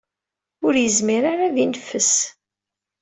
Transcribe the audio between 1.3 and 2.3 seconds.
ara ad ineffes.